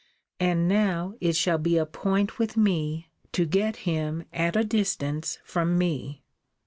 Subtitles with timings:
[0.39, 5.37] And now it shall be a point with me, to get him at a distance
[5.43, 6.23] from me.